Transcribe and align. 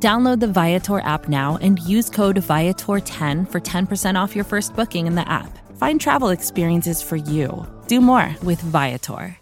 Download 0.00 0.38
the 0.38 0.46
Viator 0.46 1.00
app 1.00 1.28
now 1.28 1.58
and 1.60 1.80
use 1.80 2.08
code 2.08 2.36
Viator10 2.36 3.50
for 3.50 3.60
10% 3.60 4.14
off 4.14 4.36
your 4.36 4.44
first 4.44 4.76
booking 4.76 5.08
in 5.08 5.16
the 5.16 5.28
app. 5.28 5.58
Find 5.76 6.00
travel 6.00 6.28
experiences 6.28 7.02
for 7.02 7.16
you. 7.16 7.66
Do 7.88 8.00
more 8.00 8.36
with 8.44 8.60
Viator. 8.60 9.36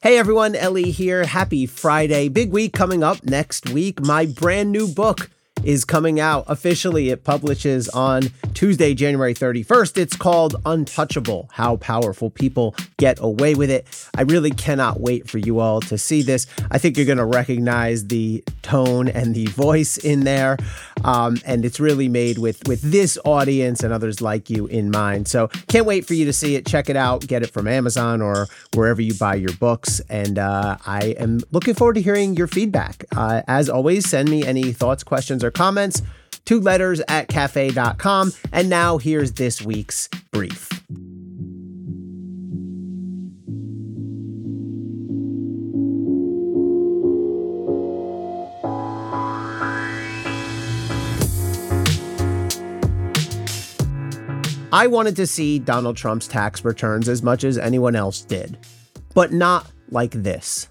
Hey 0.00 0.16
everyone, 0.16 0.54
Elie 0.54 0.92
here. 0.92 1.24
Happy 1.24 1.66
Friday. 1.66 2.28
Big 2.28 2.52
week 2.52 2.72
coming 2.72 3.02
up 3.02 3.24
next 3.24 3.68
week. 3.70 4.00
My 4.00 4.26
brand 4.26 4.70
new 4.70 4.86
book 4.86 5.28
is 5.68 5.84
coming 5.84 6.18
out 6.18 6.44
officially. 6.46 7.10
It 7.10 7.24
publishes 7.24 7.90
on 7.90 8.22
Tuesday, 8.54 8.94
January 8.94 9.34
31st. 9.34 9.98
It's 9.98 10.16
called 10.16 10.56
Untouchable 10.64 11.50
How 11.52 11.76
Powerful 11.76 12.30
People 12.30 12.74
Get 12.96 13.18
Away 13.20 13.54
with 13.54 13.70
It. 13.70 13.86
I 14.16 14.22
really 14.22 14.50
cannot 14.50 14.98
wait 14.98 15.28
for 15.28 15.36
you 15.36 15.58
all 15.58 15.82
to 15.82 15.98
see 15.98 16.22
this. 16.22 16.46
I 16.70 16.78
think 16.78 16.96
you're 16.96 17.04
going 17.04 17.18
to 17.18 17.26
recognize 17.26 18.06
the 18.06 18.42
tone 18.62 19.08
and 19.08 19.34
the 19.34 19.44
voice 19.44 19.98
in 19.98 20.20
there. 20.20 20.56
Um, 21.04 21.36
and 21.44 21.66
it's 21.66 21.78
really 21.78 22.08
made 22.08 22.38
with, 22.38 22.66
with 22.66 22.80
this 22.80 23.18
audience 23.26 23.82
and 23.82 23.92
others 23.92 24.22
like 24.22 24.48
you 24.48 24.66
in 24.68 24.90
mind. 24.90 25.28
So 25.28 25.48
can't 25.68 25.84
wait 25.84 26.06
for 26.06 26.14
you 26.14 26.24
to 26.24 26.32
see 26.32 26.56
it. 26.56 26.64
Check 26.64 26.88
it 26.88 26.96
out. 26.96 27.26
Get 27.26 27.42
it 27.42 27.50
from 27.50 27.68
Amazon 27.68 28.22
or 28.22 28.48
wherever 28.74 29.02
you 29.02 29.12
buy 29.12 29.34
your 29.34 29.52
books. 29.52 30.00
And 30.08 30.38
uh, 30.38 30.78
I 30.86 31.14
am 31.18 31.40
looking 31.52 31.74
forward 31.74 31.94
to 31.94 32.00
hearing 32.00 32.36
your 32.36 32.46
feedback. 32.46 33.04
Uh, 33.14 33.42
as 33.46 33.68
always, 33.68 34.08
send 34.08 34.30
me 34.30 34.46
any 34.46 34.72
thoughts, 34.72 35.04
questions, 35.04 35.44
or 35.44 35.50
comments 35.58 36.02
to 36.44 36.60
letters 36.60 37.02
at 37.08 37.26
cafe.com. 37.26 38.32
And 38.52 38.70
now 38.70 38.96
here's 38.96 39.32
this 39.32 39.60
week's 39.60 40.08
brief. 40.30 40.70
I 54.70 54.86
wanted 54.86 55.16
to 55.16 55.26
see 55.26 55.58
Donald 55.58 55.96
Trump's 55.96 56.28
tax 56.28 56.64
returns 56.64 57.08
as 57.08 57.22
much 57.22 57.42
as 57.42 57.58
anyone 57.58 57.96
else 57.96 58.20
did, 58.20 58.56
but 59.12 59.32
not 59.32 59.66
like 59.90 60.12
this. 60.12 60.68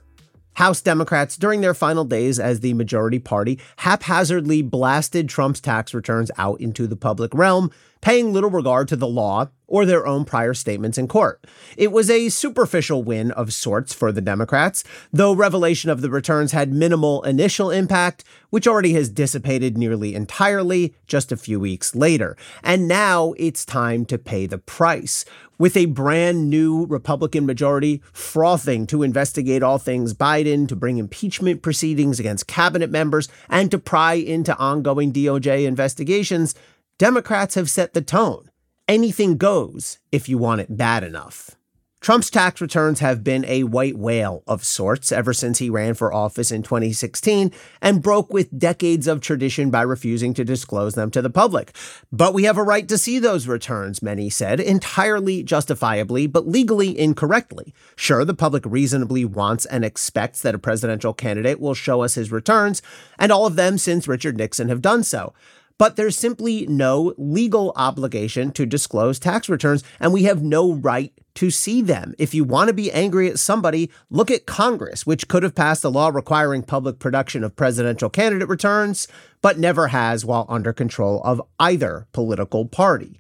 House 0.57 0.81
Democrats, 0.81 1.37
during 1.37 1.61
their 1.61 1.75
final 1.75 2.03
days 2.03 2.39
as 2.39 2.61
the 2.61 2.73
majority 2.73 3.19
party, 3.19 3.59
haphazardly 3.77 4.63
blasted 4.63 5.29
Trump's 5.29 5.61
tax 5.61 5.93
returns 5.93 6.31
out 6.35 6.59
into 6.59 6.87
the 6.87 6.95
public 6.95 7.31
realm, 7.35 7.69
paying 8.01 8.33
little 8.33 8.49
regard 8.49 8.87
to 8.87 8.95
the 8.95 9.07
law 9.07 9.49
or 9.67 9.85
their 9.85 10.07
own 10.07 10.25
prior 10.25 10.53
statements 10.53 10.97
in 10.97 11.07
court. 11.07 11.45
It 11.75 11.91
was 11.91 12.09
a 12.09 12.29
superficial 12.29 13.03
win 13.03 13.31
of 13.31 13.53
sorts 13.53 13.93
for 13.93 14.11
the 14.11 14.21
Democrats, 14.21 14.83
though 15.11 15.33
revelation 15.33 15.89
of 15.89 16.01
the 16.01 16.09
returns 16.09 16.53
had 16.53 16.71
minimal 16.71 17.21
initial 17.23 17.69
impact, 17.69 18.23
which 18.49 18.67
already 18.67 18.93
has 18.93 19.09
dissipated 19.09 19.77
nearly 19.77 20.15
entirely 20.15 20.95
just 21.05 21.31
a 21.31 21.37
few 21.37 21.59
weeks 21.59 21.93
later. 21.95 22.37
And 22.63 22.87
now 22.87 23.33
it's 23.37 23.65
time 23.65 24.05
to 24.05 24.17
pay 24.17 24.45
the 24.45 24.57
price. 24.57 25.25
With 25.59 25.75
a 25.75 25.87
brand 25.87 26.51
new 26.51 26.85
Republican 26.85 27.47
majority 27.47 28.03
frothing 28.13 28.85
to 28.87 29.01
investigate 29.01 29.63
all 29.63 29.79
things 29.79 30.13
Biden, 30.13 30.67
to 30.67 30.75
bring 30.75 30.99
impeachment 30.99 31.63
proceedings 31.63 32.19
against 32.19 32.45
cabinet 32.47 32.91
members, 32.91 33.27
and 33.49 33.71
to 33.71 33.79
pry 33.79 34.13
into 34.13 34.55
ongoing 34.57 35.11
DOJ 35.11 35.65
investigations, 35.65 36.53
Democrats 36.99 37.55
have 37.55 37.71
set 37.71 37.95
the 37.95 38.01
tone. 38.01 38.46
Anything 38.87 39.35
goes 39.35 39.99
if 40.13 40.29
you 40.29 40.37
want 40.37 40.61
it 40.61 40.77
bad 40.77 41.03
enough. 41.03 41.51
Trump's 41.99 42.29
tax 42.29 42.61
returns 42.61 43.01
have 43.01 43.21
been 43.21 43.43
a 43.43 43.65
white 43.65 43.97
whale 43.97 44.43
of 44.47 44.63
sorts 44.63 45.11
ever 45.11 45.33
since 45.33 45.57
he 45.57 45.69
ran 45.69 45.93
for 45.93 46.13
office 46.13 46.51
in 46.51 46.63
2016 46.63 47.51
and 47.81 48.01
broke 48.01 48.31
with 48.31 48.57
decades 48.57 49.05
of 49.05 49.19
tradition 49.19 49.69
by 49.69 49.81
refusing 49.81 50.33
to 50.35 50.45
disclose 50.45 50.93
them 50.93 51.11
to 51.11 51.21
the 51.21 51.29
public. 51.29 51.75
But 52.13 52.33
we 52.33 52.45
have 52.45 52.57
a 52.57 52.63
right 52.63 52.87
to 52.87 52.97
see 52.97 53.19
those 53.19 53.45
returns, 53.45 54.01
many 54.01 54.29
said, 54.29 54.61
entirely 54.61 55.43
justifiably, 55.43 56.25
but 56.25 56.47
legally 56.47 56.97
incorrectly. 56.97 57.73
Sure, 57.97 58.23
the 58.23 58.33
public 58.33 58.63
reasonably 58.65 59.25
wants 59.25 59.65
and 59.65 59.83
expects 59.83 60.41
that 60.43 60.55
a 60.55 60.59
presidential 60.59 61.13
candidate 61.13 61.59
will 61.59 61.73
show 61.73 62.03
us 62.03 62.15
his 62.15 62.31
returns, 62.31 62.81
and 63.19 63.33
all 63.33 63.45
of 63.45 63.57
them 63.57 63.77
since 63.77 64.07
Richard 64.07 64.37
Nixon 64.37 64.69
have 64.69 64.81
done 64.81 65.03
so 65.03 65.33
but 65.77 65.95
there's 65.95 66.17
simply 66.17 66.65
no 66.67 67.13
legal 67.17 67.73
obligation 67.75 68.51
to 68.51 68.65
disclose 68.65 69.19
tax 69.19 69.49
returns, 69.49 69.83
and 69.99 70.13
we 70.13 70.23
have 70.23 70.41
no 70.41 70.73
right 70.73 71.13
to 71.35 71.51
see 71.51 71.83
them. 71.83 72.15
If 72.17 72.33
you 72.33 72.43
want 72.43 72.69
to 72.69 72.73
be 72.73 72.91
angry 72.91 73.29
at 73.29 73.37
somebody, 73.37 73.91
look 74.09 74.31
at 74.31 74.47
Congress, 74.47 75.05
which 75.05 75.27
could 75.27 75.43
have 75.43 75.53
passed 75.53 75.83
a 75.83 75.89
law 75.89 76.09
requiring 76.09 76.63
public 76.63 76.97
production 76.97 77.43
of 77.43 77.55
presidential 77.55 78.09
candidate 78.09 78.49
returns, 78.49 79.07
but 79.41 79.59
never 79.59 79.89
has 79.89 80.25
while 80.25 80.47
under 80.49 80.73
control 80.73 81.21
of 81.23 81.41
either 81.59 82.07
political 82.11 82.65
party. 82.65 83.19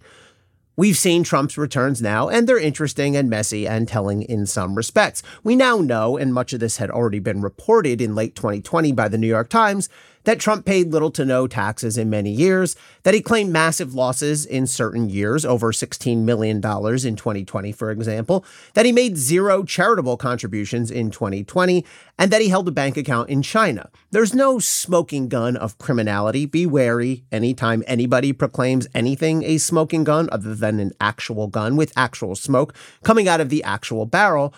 We've 0.75 0.97
seen 0.97 1.23
Trump's 1.23 1.57
returns 1.57 2.03
now, 2.03 2.29
and 2.29 2.47
they're 2.47 2.59
interesting 2.59 3.17
and 3.17 3.29
messy 3.29 3.67
and 3.67 3.87
telling 3.87 4.21
in 4.21 4.45
some 4.45 4.75
respects. 4.75 5.23
We 5.43 5.55
now 5.55 5.77
know, 5.77 6.17
and 6.17 6.31
much 6.31 6.53
of 6.53 6.59
this 6.59 6.77
had 6.77 6.91
already 6.91 7.17
been 7.17 7.41
reported 7.41 7.99
in 7.99 8.13
late 8.13 8.35
2020 8.35 8.91
by 8.91 9.07
the 9.07 9.17
New 9.17 9.25
York 9.25 9.49
Times, 9.49 9.89
that 10.27 10.41
Trump 10.41 10.65
paid 10.65 10.91
little 10.91 11.09
to 11.09 11.23
no 11.23 11.47
taxes 11.47 11.97
in 11.97 12.09
many 12.09 12.29
years, 12.29 12.75
that 13.03 13.13
he 13.13 13.21
claimed 13.21 13.49
massive 13.49 13.93
losses 13.93 14.45
in 14.45 14.67
certain 14.67 15.09
years, 15.09 15.45
over 15.45 15.71
$16 15.71 16.23
million 16.23 16.57
in 16.57 16.61
2020, 16.61 17.71
for 17.71 17.91
example, 17.91 18.43
that 18.73 18.85
he 18.85 18.91
made 18.91 19.15
zero 19.15 19.63
charitable 19.63 20.17
contributions 20.17 20.91
in 20.91 21.11
2020, 21.11 21.85
and 22.19 22.29
that 22.29 22.41
he 22.41 22.49
held 22.49 22.67
a 22.67 22.71
bank 22.71 22.97
account 22.97 23.29
in 23.29 23.41
China. 23.41 23.89
There's 24.11 24.33
no 24.33 24.59
smoking 24.59 25.29
gun 25.29 25.55
of 25.55 25.77
criminality. 25.77 26.45
Be 26.45 26.65
wary 26.65 27.23
anytime 27.31 27.81
anybody 27.87 28.33
proclaims 28.33 28.85
anything 28.93 29.45
a 29.45 29.57
smoking 29.59 30.03
gun 30.03 30.27
other 30.29 30.55
than 30.55 30.81
an 30.81 30.91
actual 30.99 31.47
gun 31.47 31.77
with 31.77 31.93
actual 31.95 32.35
smoke 32.35 32.75
coming 33.01 33.29
out 33.29 33.39
of 33.39 33.47
the 33.47 33.63
actual 33.63 34.05
barrel. 34.05 34.53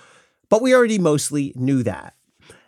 But 0.50 0.64
we 0.64 0.74
already 0.74 0.98
mostly 0.98 1.54
knew 1.56 1.84
that. 1.84 2.16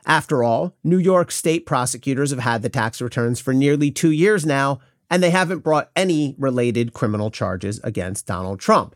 After 0.06 0.44
all, 0.44 0.76
New 0.84 0.98
York 0.98 1.32
state 1.32 1.66
prosecutors 1.66 2.32
have 2.32 2.40
had 2.40 2.62
the 2.62 2.70
tax 2.70 3.02
returns 3.02 3.40
for 3.40 3.54
nearly 3.54 3.92
two 3.92 4.12
years 4.12 4.46
now, 4.46 4.80
and 5.10 5.22
they 5.22 5.30
haven't 5.30 5.60
brought 5.60 5.92
any 5.96 6.36
related 6.38 6.94
criminal 6.94 7.32
charges 7.32 7.80
against 7.84 8.26
Donald 8.26 8.60
Trump. 8.60 8.96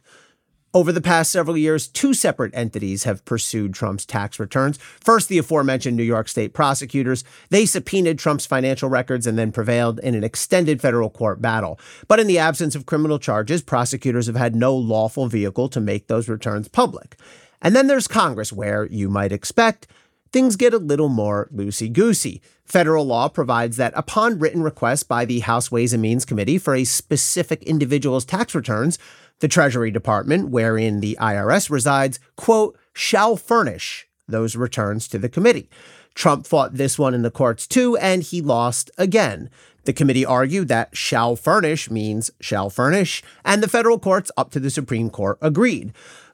Over 0.76 0.92
the 0.92 1.00
past 1.00 1.32
several 1.32 1.56
years, 1.56 1.88
two 1.88 2.14
separate 2.14 2.54
entities 2.54 3.06
have 3.06 3.24
pursued 3.24 3.74
Trump's 3.74 4.06
tax 4.06 4.42
returns. 4.42 4.78
First, 4.78 5.30
the 5.30 5.38
aforementioned 5.38 5.96
New 5.96 6.04
York 6.04 6.28
state 6.28 6.54
prosecutors. 6.54 7.24
They 7.50 7.66
subpoenaed 7.66 8.20
Trump's 8.20 8.46
financial 8.46 8.90
records 8.90 9.26
and 9.26 9.40
then 9.40 9.54
prevailed 9.54 10.00
in 10.00 10.16
an 10.16 10.26
extended 10.26 10.82
federal 10.82 11.10
court 11.10 11.42
battle. 11.42 11.80
But 12.10 12.20
in 12.20 12.28
the 12.28 12.40
absence 12.40 12.76
of 12.76 12.86
criminal 12.86 13.20
charges, 13.20 13.62
prosecutors 13.62 14.28
have 14.28 14.36
had 14.36 14.54
no 14.54 14.76
lawful 14.76 15.28
vehicle 15.28 15.70
to 15.70 15.80
make 15.80 16.08
those 16.08 16.28
returns 16.28 16.68
public. 16.68 17.16
And 17.62 17.74
then 17.74 17.88
there's 17.88 18.10
Congress, 18.10 18.52
where 18.52 18.86
you 18.88 19.08
might 19.08 19.32
expect 19.32 19.88
things 20.36 20.58
get 20.58 20.74
a 20.74 20.78
little 20.78 21.08
more 21.08 21.48
loosey 21.56 21.90
goosey. 21.90 22.42
Federal 22.66 23.06
law 23.06 23.30
provides 23.30 23.78
that 23.78 23.94
upon 23.96 24.38
written 24.38 24.62
request 24.62 25.08
by 25.08 25.24
the 25.24 25.40
House 25.40 25.72
Ways 25.72 25.94
and 25.94 26.02
Means 26.02 26.26
Committee 26.26 26.58
for 26.58 26.76
a 26.76 26.84
specific 26.84 27.64
individual's 27.64 28.26
tax 28.26 28.54
returns, 28.54 29.00
the 29.40 29.48
Treasury 29.48 29.92
Department, 29.92 30.50
wherein 30.50 31.00
the 31.00 31.18
IRS 31.22 31.70
resides, 31.70 32.20
quote, 32.36 32.78
shall 32.92 33.38
furnish 33.38 34.10
those 34.28 34.58
returns 34.58 35.08
to 35.08 35.18
the 35.18 35.30
committee. 35.30 35.70
Trump 36.16 36.46
fought 36.46 36.74
this 36.74 37.00
one 37.00 37.14
in 37.14 37.22
the 37.22 37.32
courts 37.32 37.66
too, 37.66 37.96
and 37.96 38.22
he 38.22 38.42
lost 38.42 38.92
again. 38.98 39.50
The 39.86 39.94
committee 39.94 40.26
argued 40.26 40.68
that 40.68 40.98
shall 40.98 41.38
furnish 41.38 41.90
means 41.90 42.30
shall 42.42 42.70
furnish, 42.70 43.24
and 43.46 43.64
the 43.64 43.70
federal 43.70 44.00
courts 44.00 44.34
up 44.36 44.52
to 44.52 44.60
the 44.60 44.70
Supreme 44.70 45.10
Court 45.10 45.38
agreed. 45.42 45.94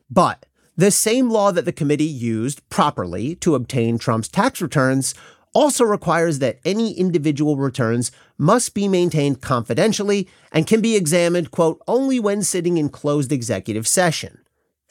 But 0.10 0.48
the 0.76 0.92
same 0.92 1.30
law 1.30 1.52
that 1.52 1.66
the 1.66 1.72
committee 1.72 2.04
used 2.04 2.68
properly 2.70 3.36
to 3.36 3.56
obtain 3.56 3.98
Trump's 3.98 4.28
tax 4.28 4.62
returns 4.62 5.14
also 5.54 5.84
requires 5.84 6.40
that 6.40 6.60
any 6.64 6.94
individual 6.94 7.58
returns 7.58 8.12
must 8.38 8.74
be 8.74 8.88
maintained 8.88 9.42
confidentially 9.42 10.28
and 10.52 10.66
can 10.66 10.82
be 10.82 10.96
examined, 10.96 11.52
quote, 11.52 11.82
only 11.88 12.20
when 12.20 12.42
sitting 12.42 12.78
in 12.78 12.90
closed 12.90 13.32
executive 13.32 13.88
session. 13.88 14.40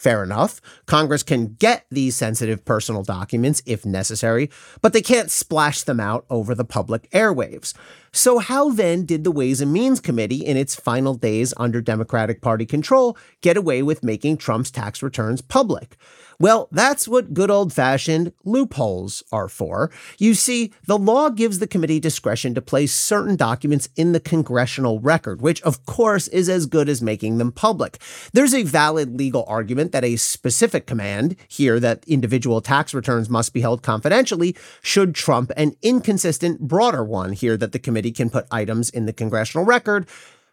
Fair 0.01 0.23
enough. 0.23 0.63
Congress 0.87 1.23
can 1.23 1.57
get 1.59 1.85
these 1.91 2.17
sensitive 2.17 2.65
personal 2.65 3.03
documents 3.03 3.63
if 3.67 3.85
necessary, 3.85 4.49
but 4.81 4.95
they 4.95 5.03
can't 5.03 5.31
splash 5.31 5.83
them 5.83 6.01
out 6.01 6.25
over 6.31 6.55
the 6.55 6.65
public 6.65 7.11
airwaves. 7.11 7.75
So, 8.11 8.39
how 8.39 8.71
then 8.71 9.05
did 9.05 9.25
the 9.25 9.31
Ways 9.31 9.61
and 9.61 9.75
Means 9.75 10.01
Committee, 10.01 10.43
in 10.43 10.57
its 10.57 10.75
final 10.75 11.13
days 11.13 11.53
under 11.59 11.83
Democratic 11.83 12.41
Party 12.41 12.65
control, 12.65 13.15
get 13.43 13.59
away 13.59 13.83
with 13.83 14.03
making 14.03 14.39
Trump's 14.39 14.71
tax 14.71 15.03
returns 15.03 15.43
public? 15.43 15.99
Well, 16.41 16.69
that's 16.73 17.07
what 17.07 17.35
good 17.35 17.51
old 17.51 17.71
fashioned 17.71 18.33
loopholes 18.47 19.23
are 19.31 19.47
for. 19.47 19.91
You 20.17 20.33
see, 20.33 20.73
the 20.87 20.97
law 20.97 21.29
gives 21.29 21.59
the 21.59 21.67
committee 21.67 22.01
discretion 22.01 22.55
to 22.55 22.63
place 22.63 22.95
certain 22.95 23.37
documents 23.37 23.91
in 23.95 24.13
the 24.13 24.21
congressional 24.21 25.01
record, 25.01 25.43
which 25.43 25.61
of 25.63 25.85
course 25.85 26.29
is 26.29 26.49
as 26.49 26.65
good 26.65 26.89
as 26.89 27.03
making 27.03 27.37
them 27.37 27.53
public. 27.53 27.99
There's 28.33 28.55
a 28.55 28.63
valid 28.63 29.19
legal 29.19 29.45
argument 29.49 29.93
that 29.93 30.03
a 30.03 30.17
specific 30.17 30.87
command, 30.87 31.37
here 31.47 31.79
that 31.79 32.05
individual 32.07 32.63
tax 32.63 32.95
returns 32.95 33.29
must 33.29 33.53
be 33.53 33.61
held 33.61 33.83
confidentially, 33.83 34.57
should 34.81 35.15
trump 35.15 35.53
an 35.59 35.77
inconsistent, 35.83 36.63
broader 36.63 37.05
one, 37.05 37.33
here 37.33 37.59
that 37.59 37.73
the 37.73 37.79
committee 37.79 38.13
can 38.13 38.31
put 38.31 38.47
items 38.51 38.89
in 38.89 39.05
the 39.05 39.13
congressional 39.13 39.67
record. 39.67 40.09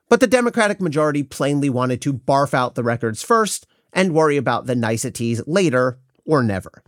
But 0.10 0.20
the 0.20 0.28
Democratic 0.28 0.82
majority 0.82 1.24
plainly 1.24 1.70
wanted 1.70 2.02
to 2.02 2.14
barf 2.14 2.54
out 2.54 2.76
the 2.76 2.84
records 2.84 3.24
first 3.24 3.68
and 3.98 4.14
worry 4.14 4.38
about 4.38 4.68
the 4.68 4.76
niceties 4.76 5.42
later 5.46 5.98
or 6.24 6.44
never. 6.44 6.84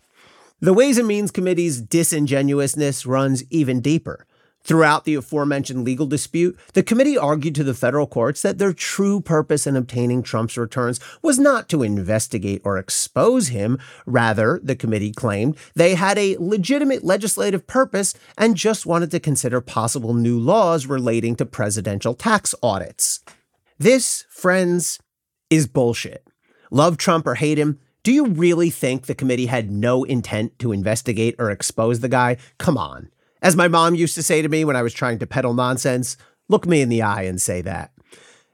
The 0.61 0.73
Ways 0.73 0.97
and 0.97 1.07
Means 1.07 1.31
Committee's 1.31 1.81
disingenuousness 1.81 3.05
runs 3.05 3.43
even 3.49 3.81
deeper. 3.81 4.25
Throughout 4.61 5.05
the 5.05 5.15
aforementioned 5.15 5.85
legal 5.85 6.05
dispute, 6.05 6.59
the 6.73 6.83
committee 6.83 7.17
argued 7.17 7.55
to 7.55 7.63
the 7.63 7.73
federal 7.73 8.05
courts 8.05 8.41
that 8.41 8.57
their 8.57 8.73
true 8.73 9.21
purpose 9.21 9.65
in 9.65 9.77
obtaining 9.77 10.21
Trump's 10.21 10.57
returns 10.57 10.99
was 11.23 11.39
not 11.39 11.69
to 11.69 11.81
investigate 11.81 12.61
or 12.65 12.77
expose 12.77 13.47
him. 13.47 13.79
Rather, 14.05 14.59
the 14.61 14.75
committee 14.75 15.13
claimed 15.13 15.57
they 15.75 15.95
had 15.95 16.17
a 16.17 16.35
legitimate 16.39 17.05
legislative 17.05 17.65
purpose 17.65 18.13
and 18.37 18.57
just 18.57 18.85
wanted 18.85 19.09
to 19.11 19.19
consider 19.19 19.61
possible 19.61 20.13
new 20.13 20.37
laws 20.37 20.85
relating 20.85 21.35
to 21.37 21.45
presidential 21.45 22.13
tax 22.13 22.53
audits. 22.61 23.21
This, 23.79 24.25
friends, 24.29 24.99
is 25.49 25.67
bullshit. 25.67 26.28
Love 26.71 26.97
Trump 26.97 27.25
or 27.25 27.35
hate 27.35 27.57
him, 27.57 27.79
do 28.03 28.11
you 28.11 28.27
really 28.27 28.69
think 28.69 29.05
the 29.05 29.15
committee 29.15 29.47
had 29.47 29.71
no 29.71 30.03
intent 30.03 30.57
to 30.59 30.71
investigate 30.71 31.35
or 31.39 31.49
expose 31.49 31.99
the 31.99 32.07
guy? 32.07 32.37
Come 32.59 32.77
on. 32.77 33.09
As 33.41 33.55
my 33.55 33.67
mom 33.67 33.95
used 33.95 34.13
to 34.15 34.23
say 34.23 34.41
to 34.43 34.49
me 34.49 34.63
when 34.63 34.75
I 34.75 34.83
was 34.83 34.93
trying 34.93 35.17
to 35.19 35.27
peddle 35.27 35.55
nonsense, 35.55 36.15
look 36.47 36.67
me 36.67 36.81
in 36.81 36.89
the 36.89 37.01
eye 37.01 37.23
and 37.23 37.41
say 37.41 37.61
that. 37.61 37.91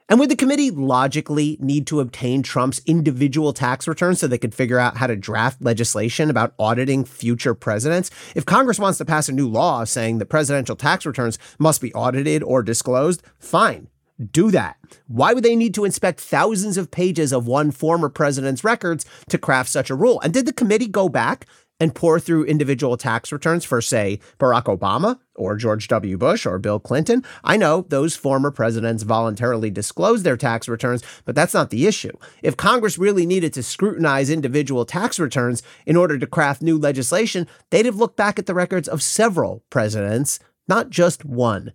And 0.08 0.18
would 0.20 0.30
the 0.30 0.36
committee 0.36 0.72
logically 0.72 1.58
need 1.60 1.88
to 1.88 2.00
obtain 2.00 2.42
Trump's 2.42 2.80
individual 2.86 3.52
tax 3.52 3.88
returns 3.88 4.20
so 4.20 4.28
they 4.28 4.38
could 4.38 4.56
figure 4.56 4.80
out 4.80 4.98
how 4.98 5.08
to 5.08 5.16
draft 5.16 5.62
legislation 5.62 6.30
about 6.30 6.54
auditing 6.58 7.04
future 7.04 7.56
presidents? 7.56 8.12
If 8.34 8.46
Congress 8.46 8.80
wants 8.80 8.98
to 9.00 9.06
pass 9.06 9.28
a 9.28 9.34
new 9.34 9.50
law 9.50 9.84
saying 9.84 10.20
that 10.20 10.28
presidential 10.28 10.76
tax 10.76 11.06
returns 11.06 11.38
must 11.60 11.82
be 11.82 11.94
audited 11.94 12.44
or 12.44 12.64
disclosed, 12.64 13.24
fine 13.40 13.88
do 14.32 14.52
that. 14.52 14.78
Why 15.08 15.34
would 15.34 15.44
they 15.44 15.56
need 15.56 15.74
to 15.76 15.86
inspect 15.86 16.22
thousands 16.22 16.78
of 16.78 16.92
pages 16.92 17.34
of 17.34 17.48
one 17.48 17.72
former 17.72 18.10
president's 18.10 18.64
records 18.64 19.06
to 19.30 19.38
craft 19.38 19.70
such 19.70 19.90
a 19.90 19.96
rule? 19.96 20.22
And 20.22 20.34
did 20.34 20.46
the 20.46 20.54
committee 20.54 20.88
go 20.88 21.10
back 21.10 21.46
and 21.78 21.94
pour 21.94 22.22
through 22.22 22.46
individual 22.46 22.96
tax 22.96 23.34
returns 23.34 23.66
for, 23.66 23.82
say, 23.82 24.20
Barack 24.40 24.64
Obama 24.64 25.20
or 25.36 25.58
George 25.58 25.90
W. 25.90 26.18
Bush 26.18 26.46
or 26.46 26.58
Bill 26.58 26.80
Clinton? 26.80 27.26
I 27.44 27.58
know 27.58 27.86
those 27.90 28.16
former 28.16 28.50
presidents 28.52 29.04
voluntarily 29.04 29.70
disclosed 29.70 30.24
their 30.24 30.38
tax 30.38 30.70
returns, 30.70 31.04
but 31.26 31.36
that's 31.36 31.54
not 31.54 31.72
the 31.72 31.86
issue. 31.86 32.14
If 32.42 32.56
Congress 32.56 32.98
really 32.98 33.26
needed 33.26 33.52
to 33.54 33.64
scrutinize 33.64 34.30
individual 34.30 34.86
tax 34.86 35.20
returns 35.20 35.62
in 35.86 35.98
order 35.98 36.18
to 36.18 36.28
craft 36.28 36.62
new 36.62 36.78
legislation, 36.78 37.48
they'd 37.72 37.86
have 37.86 37.98
looked 37.98 38.16
back 38.16 38.40
at 38.40 38.46
the 38.46 38.54
records 38.54 38.88
of 38.88 39.04
several 39.04 39.62
presidents, 39.70 40.40
not 40.70 40.90
just 40.90 41.26
one. 41.26 41.74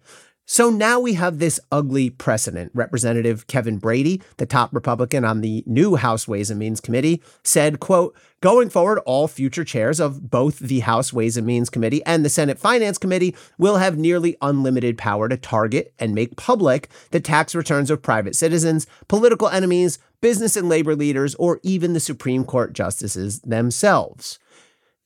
So 0.53 0.69
now 0.69 0.99
we 0.99 1.15
have 1.15 1.39
this 1.39 1.61
ugly 1.71 2.11
precedent. 2.11 2.73
Representative 2.75 3.47
Kevin 3.47 3.79
Brady, 3.79 4.21
the 4.39 4.47
top 4.47 4.75
Republican 4.75 5.25
on 5.25 5.43
the 5.43 5.63
new 5.65 5.95
House 5.95 6.27
Ways 6.27 6.51
and 6.51 6.59
Means 6.59 6.81
Committee, 6.81 7.23
said, 7.45 7.79
quote, 7.79 8.17
going 8.41 8.69
forward, 8.69 8.99
all 9.07 9.29
future 9.29 9.63
chairs 9.63 10.01
of 10.01 10.29
both 10.29 10.59
the 10.59 10.81
House 10.81 11.13
Ways 11.13 11.37
and 11.37 11.47
Means 11.47 11.71
Committee 11.71 12.05
and 12.05 12.25
the 12.25 12.29
Senate 12.29 12.59
Finance 12.59 12.99
Committee 12.99 13.37
will 13.59 13.77
have 13.77 13.97
nearly 13.97 14.37
unlimited 14.43 14.99
power 14.99 15.29
to 15.29 15.37
target 15.37 15.95
and 16.01 16.17
make 16.17 16.35
public 16.35 16.89
the 17.13 17.21
tax 17.21 17.55
returns 17.55 17.89
of 17.89 18.03
private 18.03 18.35
citizens, 18.35 18.89
political 19.07 19.49
enemies, 19.49 20.01
business 20.21 20.57
and 20.57 20.69
labor 20.69 20.97
leaders, 20.97 21.37
or 21.37 21.61
even 21.63 21.93
the 21.93 22.01
Supreme 22.01 22.43
Court 22.45 22.73
justices 22.73 23.39
themselves. 23.43 24.41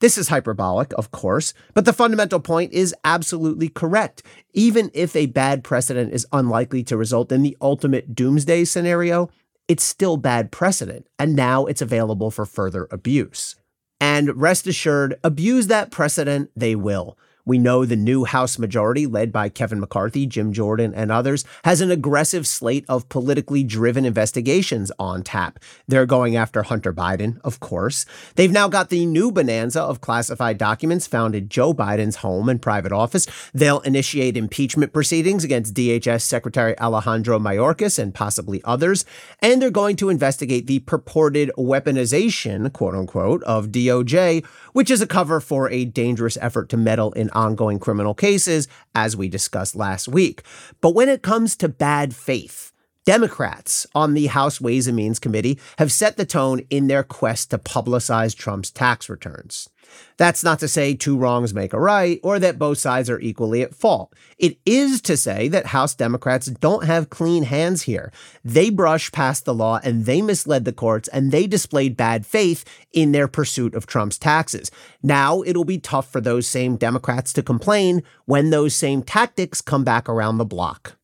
This 0.05 0.19
is 0.19 0.29
hyperbolic, 0.29 0.93
of 0.99 1.13
course, 1.13 1.55
but 1.73 1.87
the 1.87 1.93
fundamental 1.95 2.39
point 2.39 2.75
is 2.75 2.95
absolutely 3.05 3.71
correct. 3.71 4.23
Even 4.53 4.91
if 4.93 5.17
a 5.17 5.25
bad 5.25 5.65
precedent 5.65 6.13
is 6.13 6.27
unlikely 6.31 6.85
to 6.85 6.99
result 6.99 7.33
in 7.33 7.41
the 7.41 7.57
ultimate 7.63 8.15
doomsday 8.15 8.67
scenario, 8.67 9.31
it's 9.67 9.83
still 9.83 10.19
bad 10.19 10.53
precedent, 10.53 11.07
and 11.19 11.35
now 11.35 11.65
it's 11.65 11.81
available 11.81 12.31
for 12.31 12.45
further 12.45 12.87
abuse. 12.91 13.57
And 13.99 14.39
rest 14.39 14.67
assured, 14.67 15.19
abuse 15.25 15.69
that 15.69 15.91
precedent 15.91 16.51
they 16.55 16.75
will. 16.75 17.17
We 17.47 17.59
know 17.59 17.85
the 17.85 17.97
new 17.97 18.25
House 18.25 18.59
majority, 18.59 19.07
led 19.07 19.31
by 19.31 19.51
Kevin 19.51 19.79
McCarthy, 19.79 20.27
Jim 20.27 20.53
Jordan, 20.53 20.95
and 20.95 21.13
others, 21.13 21.45
has 21.65 21.83
an 21.83 21.91
aggressive 21.91 22.47
slate 22.47 22.87
of 22.89 23.09
politically 23.11 23.63
driven 23.63 24.07
investigations 24.07 24.91
on 24.99 25.23
tap. 25.23 25.59
They're 25.87 26.07
going 26.07 26.37
after 26.37 26.63
Hunter 26.63 26.93
Biden, 26.93 27.39
of 27.43 27.61
course. 27.61 28.07
They've 28.37 28.51
now 28.51 28.69
got 28.69 28.89
the 28.89 29.05
new 29.05 29.31
bonanza 29.31 29.83
of 29.83 30.01
classified 30.01 30.57
documents 30.57 31.07
found 31.07 31.35
in 31.35 31.51
Joe 31.51 31.75
Biden's 31.75 32.17
home 32.17 32.49
and 32.49 32.63
private 32.63 32.93
office. 32.93 33.27
They'll 33.53 33.81
initiate 33.81 34.39
impeachment 34.39 34.95
proceedings 34.95 35.45
against 35.45 35.75
DHS 35.75 36.23
Secretary 36.23 36.79
Alejandro 36.79 37.39
Mayorkas 37.39 37.99
and 37.99 38.15
possibly 38.15 38.63
others. 38.65 39.05
And 39.41 39.61
they're 39.61 39.71
going 39.71 39.97
to 39.97 40.09
investigate 40.09 40.67
the 40.67 40.79
purported 40.81 41.51
weaponization, 41.59 42.73
quote 42.73 42.95
unquote, 42.95 43.43
of 43.43 43.69
DOJ, 43.69 44.47
which 44.73 44.91
is 44.91 45.03
a 45.03 45.07
cover 45.07 45.41
for 45.41 45.71
a 45.71 45.85
dangerous 45.85 46.39
effort 46.41 46.71
to 46.71 46.79
meddle 46.79 47.13
in 47.13 47.31
ongoing 47.35 47.79
criminal 47.79 48.15
cases, 48.15 48.69
as 48.95 49.17
we 49.17 49.29
discussed 49.29 49.75
last 49.75 50.09
week. 50.09 50.43
But 50.81 50.95
when 50.95 51.09
it 51.09 51.23
comes 51.23 51.57
to 51.57 51.69
bad 51.69 52.15
faith, 52.15 52.73
Democrats 53.05 53.87
on 53.95 54.15
the 54.15 54.29
House 54.29 54.63
Ways 54.63 54.87
and 54.87 54.97
Means 54.97 55.19
Committee 55.19 55.59
have 55.77 55.93
set 55.93 56.17
the 56.17 56.25
tone 56.25 56.61
in 56.71 56.87
their 56.87 57.03
quest 57.03 57.51
to 57.51 57.59
publicize 57.59 58.35
Trump's 58.35 58.71
tax 58.71 59.11
returns. 59.11 59.69
That's 60.17 60.43
not 60.43 60.59
to 60.61 60.69
say 60.69 60.95
two 60.95 61.19
wrongs 61.19 61.53
make 61.53 61.75
a 61.75 61.79
right 61.79 62.19
or 62.23 62.39
that 62.39 62.59
both 62.59 62.79
sides 62.79 63.11
are 63.11 63.21
equally 63.21 63.61
at 63.61 63.75
fault. 63.75 64.15
It 64.39 64.59
is 64.65 65.03
to 65.03 65.19
say 65.19 65.49
that 65.49 65.67
House 65.67 65.95
Democrats 65.95 66.47
don't 66.47 66.87
have 66.87 67.11
clean 67.11 67.43
hands 67.43 67.83
here. 67.83 68.11
They 68.43 68.71
brushed 68.71 69.13
past 69.13 69.45
the 69.45 69.53
law 69.53 69.81
and 69.85 70.07
they 70.07 70.23
misled 70.23 70.65
the 70.65 70.73
courts 70.73 71.09
and 71.09 71.31
they 71.31 71.47
displayed 71.47 71.99
bad 71.99 72.25
faith 72.25 72.65
in 72.93 73.13
their 73.13 73.29
pursuit 73.29 73.75
of 73.75 73.87
Trump's 73.87 74.19
taxes. 74.19 74.71
Now 75.03 75.43
it'll 75.43 75.65
be 75.65 75.79
tough 75.79 76.11
for 76.11 76.23
those 76.23 76.47
same 76.47 76.77
Democrats 76.77 77.35
to 77.35 77.43
complain 77.43 78.03
when 78.25 78.49
those 78.49 78.75
same 78.75 79.03
tactics 79.03 79.61
come 79.61 79.85
back 79.85 80.09
around 80.09 80.39
the 80.39 80.47
block. 80.47 80.97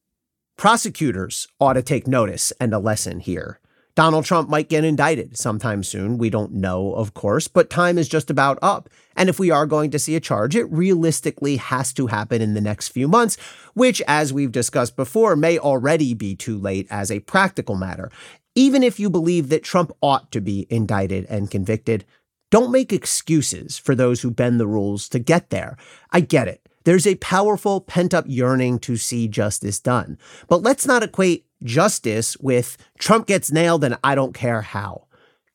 Prosecutors 0.61 1.49
ought 1.59 1.73
to 1.73 1.83
take 1.83 2.07
notice 2.07 2.53
and 2.61 2.75
a 2.75 2.79
lesson 2.79 3.21
here. 3.21 3.61
Donald 3.95 4.27
Trump 4.27 4.51
might 4.51 4.69
get 4.69 4.85
indicted 4.85 5.39
sometime 5.39 5.83
soon. 5.83 6.19
We 6.19 6.29
don't 6.29 6.53
know, 6.53 6.93
of 6.93 7.15
course, 7.15 7.49
but 7.49 7.71
time 7.71 7.97
is 7.97 8.11
just 8.11 8.29
about 8.29 8.59
up. 8.61 8.91
And 9.17 9.31
if 9.31 9.39
we 9.39 9.51
are 9.51 9.65
going 9.65 9.91
to 9.93 9.99
see 9.99 10.17
a 10.17 10.21
charge, 10.21 10.55
it 10.55 10.71
realistically 10.71 11.57
has 11.57 11.95
to 11.95 12.09
happen 12.09 12.43
in 12.43 12.53
the 12.53 12.61
next 12.61 12.89
few 12.89 13.09
months, 13.09 13.39
which, 13.73 14.03
as 14.07 14.35
we've 14.35 14.53
discussed 14.53 14.97
before, 14.97 15.35
may 15.35 15.59
already 15.59 16.13
be 16.13 16.37
too 16.37 16.59
late 16.59 16.87
as 16.91 17.11
a 17.11 17.21
practical 17.21 17.75
matter. 17.75 18.13
Even 18.55 18.83
if 18.83 19.01
you 19.01 19.09
believe 19.09 19.49
that 19.49 19.65
Trump 19.65 19.93
ought 20.03 20.31
to 20.31 20.43
be 20.43 20.67
indicted 20.69 21.25
and 21.31 21.51
convicted, 21.51 22.05
don't 22.51 22.71
make 22.71 22.93
excuses 22.93 23.79
for 23.79 23.95
those 23.95 24.21
who 24.21 24.31
bend 24.31 24.61
the 24.61 24.67
rules 24.67 25.09
to 25.09 25.19
get 25.21 25.49
there. 25.49 25.79
I 26.13 26.21
get 26.21 26.49
it. 26.49 26.69
There's 26.85 27.07
a 27.07 27.17
powerful 27.17 27.81
pent 27.81 28.15
up 28.15 28.25
yearning 28.27 28.79
to 28.81 28.97
see 28.97 29.29
justice 29.29 29.81
done. 29.81 30.19
But 30.49 30.63
let's 30.63 30.87
not 30.87 31.03
equate 31.03 31.47
justice 31.63 32.37
with 32.39 32.77
Trump 32.99 33.27
gets 33.27 33.53
nailed 33.53 33.85
and 33.85 33.99
I 34.03 34.15
don't 34.15 34.35
care 34.35 34.63
how. 34.63 35.07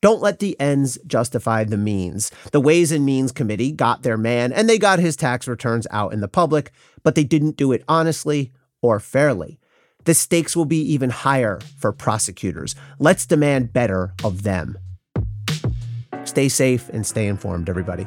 Don't 0.02 0.22
let 0.22 0.38
the 0.38 0.58
ends 0.60 0.98
justify 1.06 1.64
the 1.64 1.76
means. 1.76 2.30
The 2.52 2.60
Ways 2.60 2.92
and 2.92 3.04
Means 3.04 3.32
Committee 3.32 3.72
got 3.72 4.02
their 4.02 4.16
man 4.16 4.52
and 4.52 4.68
they 4.68 4.78
got 4.78 5.00
his 5.00 5.16
tax 5.16 5.48
returns 5.48 5.86
out 5.90 6.12
in 6.12 6.20
the 6.20 6.28
public, 6.28 6.70
but 7.02 7.14
they 7.14 7.24
didn't 7.24 7.56
do 7.56 7.72
it 7.72 7.82
honestly 7.88 8.52
or 8.82 9.00
fairly. 9.00 9.58
The 10.04 10.14
stakes 10.14 10.54
will 10.54 10.66
be 10.66 10.80
even 10.92 11.10
higher 11.10 11.58
for 11.78 11.92
prosecutors. 11.92 12.76
Let's 13.00 13.26
demand 13.26 13.72
better 13.72 14.14
of 14.22 14.44
them. 14.44 14.78
Stay 16.24 16.48
safe 16.48 16.88
and 16.90 17.04
stay 17.04 17.26
informed, 17.26 17.68
everybody. 17.68 18.06